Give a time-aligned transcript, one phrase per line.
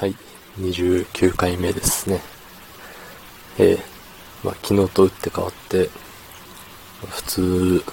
[0.00, 0.14] はい、
[0.58, 2.22] 29回目ですね。
[3.58, 3.78] えー、
[4.42, 5.90] まあ、昨日と打って変わって、
[7.06, 7.84] 普通、普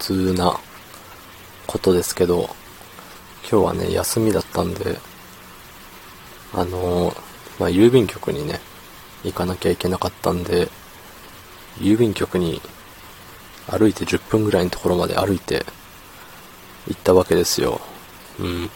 [0.00, 0.58] 通な
[1.68, 2.50] ことですけど、
[3.48, 4.98] 今日はね、休みだったんで、
[6.54, 7.16] あのー、
[7.60, 8.58] まあ、郵便局にね、
[9.22, 10.66] 行かなきゃいけなかったんで、
[11.78, 12.60] 郵便局に
[13.70, 15.64] 歩いて10分ぐらいのところまで歩いて
[16.88, 17.80] 行ったわけですよ。
[18.40, 18.70] うん。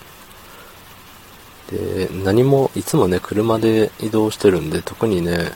[1.70, 5.52] で、何も、いつもね、車で移動してるんで、特にね、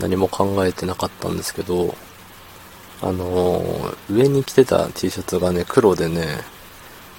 [0.00, 1.94] 何も考えてなかったんですけど、
[3.02, 6.26] あのー、上に着てた T シャツがね、黒でね、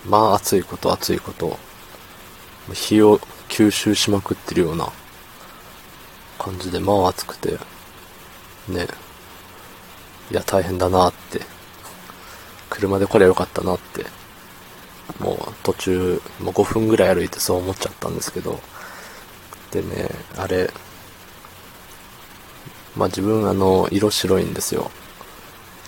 [0.06, 1.58] まあ暑いこと暑いこと、
[2.74, 3.20] 日を
[3.50, 4.92] 吸収しまくってるような
[6.38, 7.58] 感じで、まあ暑くて、
[8.68, 8.88] ね、
[10.32, 11.42] いや大変だなって、
[12.70, 14.06] 車で来ればよかったなって
[15.20, 18.60] もう途中、もう5分ぐらい歩いてそう思っちゃったんですけど、
[19.72, 20.72] でね、あれ、
[22.96, 24.92] まあ自分あの、色白いんですよ。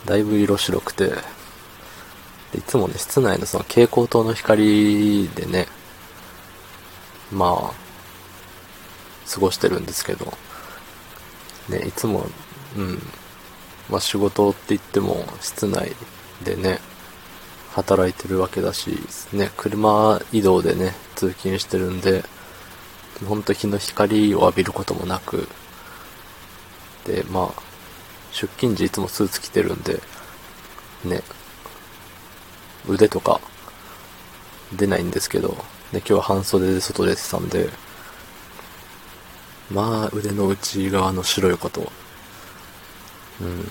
[0.05, 1.11] だいぶ色白くて、
[2.55, 5.67] いつもね、室内のその蛍光灯の光でね、
[7.31, 7.73] まあ、
[9.33, 10.33] 過ごしてるんですけど、
[11.69, 12.25] ね、いつも、
[12.77, 12.99] うん、
[13.89, 15.93] まあ仕事って言っても室内
[16.43, 16.79] でね、
[17.73, 18.99] 働いてるわけだし、
[19.33, 22.23] ね、車移動でね、通勤してるんで、
[23.25, 25.47] ほんと日の光を浴びることもなく、
[27.05, 27.61] で、まあ、
[28.31, 30.01] 出勤時いつもスーツ着てるんで、
[31.03, 31.23] ね、
[32.87, 33.41] 腕とか
[34.75, 35.49] 出ないんですけど、
[35.91, 37.69] で、今日は半袖で外出てたんで、
[39.71, 41.91] まあ、腕の内側の白いこと、
[43.41, 43.67] うん。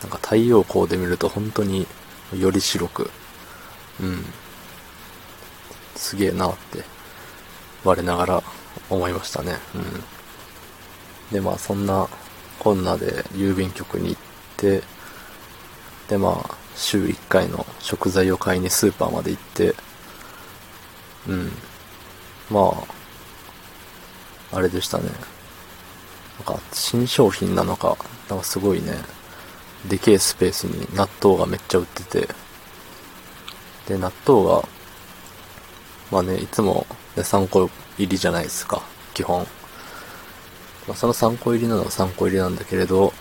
[0.00, 1.86] なんか太陽光で見ると本当に
[2.36, 3.10] より白く、
[4.00, 4.24] うん、
[5.96, 6.84] すげえなって、
[7.84, 8.42] 我ながら
[8.88, 9.56] 思いましたね。
[9.74, 11.32] うん。
[11.32, 12.08] で、まあそんな
[12.58, 14.22] こんなで郵便局に行っ
[14.56, 14.82] て、
[16.08, 19.74] でまあ週1回の食材を買いにスーパーまで行って、
[21.28, 21.52] うん。
[22.50, 22.72] ま
[24.52, 25.04] あ、あれでしたね。
[26.38, 27.96] なんか新商品なのか、
[28.28, 28.94] なんかすごいね、
[29.88, 32.28] でけえスペースに納豆がめっちゃ売ってて、
[33.88, 34.68] で、納豆が、
[36.10, 36.86] まあね、いつも、
[37.16, 38.82] ね、3個入りじゃないですか、
[39.14, 39.46] 基本。
[40.86, 43.12] まあ、その3個入りなのは3個入りなんだけれど、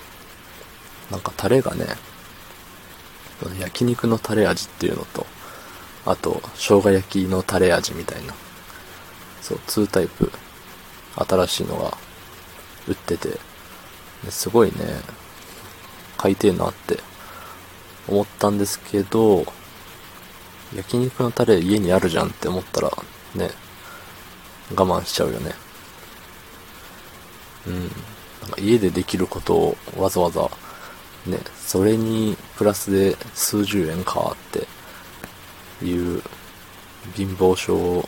[1.12, 1.86] なんかタレがね、
[3.60, 5.26] 焼肉のタレ味っていうのと、
[6.06, 8.34] あと、生姜焼きのタレ味みたいな、
[9.42, 10.32] そう、2タイプ、
[11.16, 11.98] 新しいのが
[12.88, 13.40] 売ってて、
[14.30, 14.76] すごいね、
[16.20, 17.00] 買いてえなって
[18.10, 19.46] 思ったんですけど、
[20.76, 22.92] 焼肉のタレ家にあるじゃんって思ったら、
[23.36, 23.50] ね、
[24.76, 25.54] 我慢しちゃうよね。
[27.68, 27.80] うん。
[27.84, 27.90] なん
[28.52, 30.50] か家でできることをわざわざ、
[31.26, 34.38] ね、それにプラスで数十円かっ
[35.80, 36.22] ていう
[37.16, 38.08] 貧乏症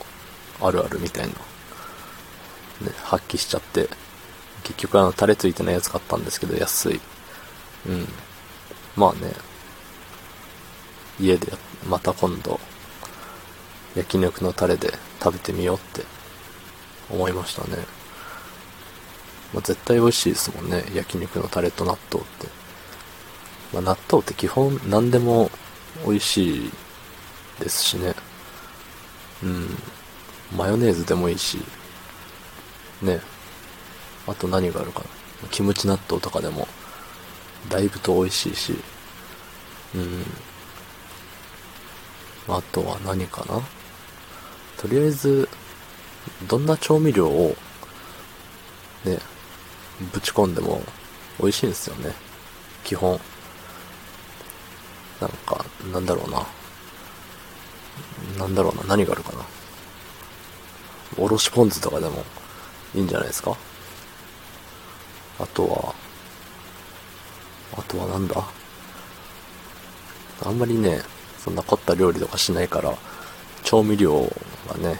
[0.60, 1.34] あるあるみたいな、ね、
[3.04, 3.88] 発揮しちゃって、
[4.64, 7.00] 結局あのタレついてないやつ買ったんですけど安い。
[7.86, 8.08] うん。
[8.96, 9.32] まあね、
[11.18, 11.52] 家で
[11.88, 12.60] また今度、
[13.94, 16.04] 焼肉のタレで食べてみようって
[17.10, 17.76] 思いましたね。
[19.52, 22.48] まあ、絶対美味しいですもんね、焼肉のタレと納豆って。
[23.72, 25.50] まあ、納豆って基本何でも
[26.06, 26.70] 美味しい
[27.60, 28.14] ですしね。
[29.42, 29.78] うん。
[30.56, 31.58] マヨネーズでもいいし、
[33.02, 33.20] ね。
[34.26, 35.48] あと何があるかな。
[35.50, 36.68] キムチ納豆とかでも
[37.68, 38.74] だいぶと美味しいし、
[39.94, 40.24] うん。
[42.48, 43.60] あとは何かな？
[44.76, 45.48] とりあえず、
[46.48, 47.56] どんな調味料を、
[49.04, 49.18] ね、
[50.12, 50.82] ぶち込んでも
[51.38, 52.12] 美味しいんですよね。
[52.84, 53.20] 基本。
[55.20, 56.46] なんか、なんだろうな。
[58.38, 58.82] なんだろうな。
[58.88, 59.44] 何があるかな。
[61.16, 62.24] おろしポン酢とかでも
[62.94, 63.56] いいんじゃないですか？
[65.38, 65.94] あとは、
[67.76, 68.44] あとはなんだ？
[70.44, 71.02] あんまりね、
[71.38, 72.94] そんな凝った料理とかしないから、
[73.62, 74.32] 調味料
[74.68, 74.98] がね、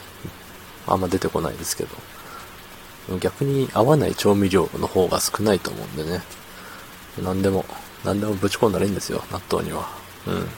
[0.86, 1.84] あんま出てこないですけ
[3.08, 6.22] ど、逆に合わない調味料の方が少ないと思うんでね、
[7.22, 7.64] 何でも、
[8.04, 9.88] 何でもぶち込んだらいいんですよ、納豆には。
[10.26, 10.48] うん。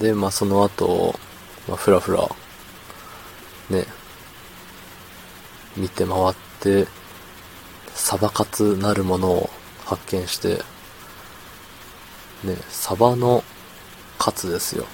[0.00, 1.18] で、まあその後、
[1.68, 2.28] まあふらふら、
[3.70, 3.86] ね、
[5.76, 6.86] 見て回って、
[7.94, 9.50] サバカツなるものを
[9.84, 10.62] 発見して、
[12.44, 13.42] ね、サバの
[14.18, 14.86] カツですよ。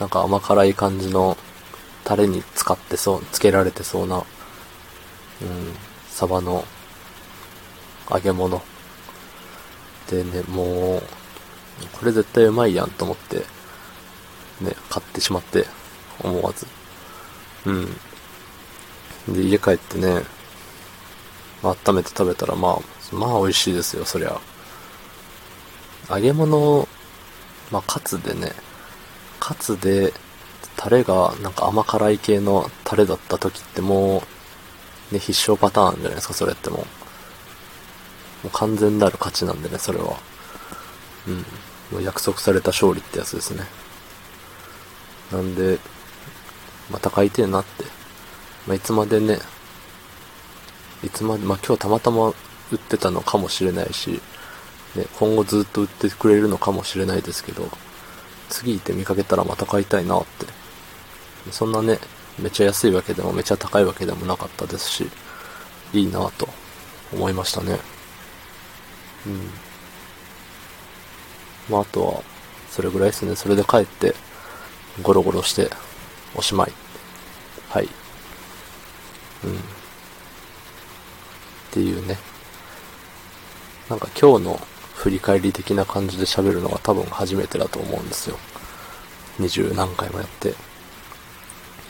[0.00, 1.36] なんか甘辛い感じの
[2.04, 4.24] タレに使ってそう、つけられてそうな、うん、
[6.08, 6.64] サバの
[8.10, 8.62] 揚げ物。
[10.10, 11.02] でね、もう、
[11.92, 13.38] これ絶対うまいやんと思って、
[14.60, 15.66] ね、買ってしまって、
[16.22, 16.66] 思わず。
[17.66, 19.34] うん。
[19.34, 20.22] で、家帰ってね、
[21.62, 24.40] 温めて食べたら、まあ、まあ美味しいですよ、そりゃ。
[26.10, 26.88] 揚げ物、
[27.70, 28.52] まあ、カツでね、
[29.40, 30.12] カツで、
[30.76, 34.22] タレがなんか甘辛い系のタレだった時っても
[35.10, 36.80] う、ね、必勝パターンじゃないですか、それってもう。
[36.80, 36.86] も
[38.46, 40.16] う完全なる勝ちなんでね、それは。
[41.28, 41.36] うん。
[41.92, 43.64] もう約束された勝利ってやつですね。
[45.32, 45.78] なんで、
[46.90, 47.84] また買いてえなって。
[48.66, 49.38] まあ、いつまでね、
[51.02, 52.34] いつまで、まあ、今日たまたま
[52.74, 54.20] 売ってたのかもしれないし、
[54.94, 57.68] ね、今後ずっと売ってくれるのかもしれないですけど、
[58.48, 60.46] 次行って見かけたらまた買いたいなって。
[61.50, 61.98] そんなね、
[62.38, 65.10] めちゃ安いわけでもめちゃ高いわけでもなかったですし、
[65.92, 66.48] いいなと
[67.12, 67.78] 思いましたね。
[69.26, 69.50] うん。
[71.68, 72.22] まあ、あとは、
[72.70, 73.36] それぐらいですね。
[73.36, 74.14] それで帰って、
[75.02, 75.70] ゴロゴロして、
[76.34, 76.72] おしまい。
[77.68, 77.88] はい。
[79.44, 79.54] うん。
[79.54, 79.56] っ
[81.70, 82.18] ていうね。
[83.94, 84.60] なんか今日の
[84.96, 88.36] 振り返り的な感じで喋るのが多分初めてだと思うんですよ。
[89.38, 90.48] 二十何回もやって。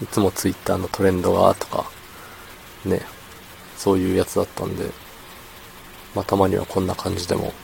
[0.03, 1.91] いつもツイッターのトレンドがとか、
[2.85, 3.01] ね、
[3.79, 4.91] そういうやつだったんで、
[6.15, 7.55] まあたまにはこんな感じでも、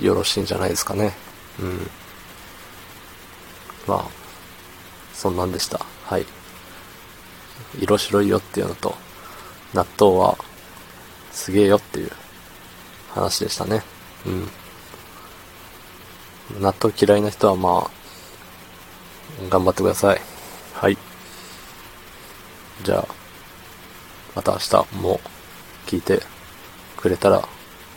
[0.00, 1.12] よろしいんじゃないですかね。
[1.60, 1.90] うん。
[3.86, 4.04] まあ、
[5.12, 5.84] そんなんでした。
[6.04, 6.24] はい。
[7.78, 8.94] 色白いよっていうのと、
[9.74, 10.38] 納豆は
[11.32, 12.12] すげえよっていう
[13.16, 13.82] 話でしたね。
[14.26, 14.48] うん。
[16.60, 17.90] 納豆嫌いな人はまあ、
[19.50, 20.20] 頑張ってください。
[20.74, 20.96] はい。
[22.82, 23.08] じゃあ、
[24.34, 25.20] また明日も
[25.86, 26.20] 聞いて
[26.96, 27.48] くれたら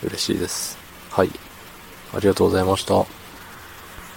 [0.03, 0.77] 嬉しいです。
[1.11, 1.31] はい。
[2.13, 3.18] ありがとうございました。